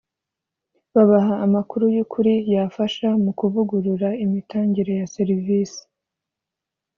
babaha 0.93 1.33
amakuru 1.45 1.85
y’ukuri 1.95 2.33
yafasha 2.53 3.07
mu 3.23 3.31
kuvugurura 3.39 4.09
imitangire 4.25 4.91
ya 4.99 5.07
serivisi 5.15 5.81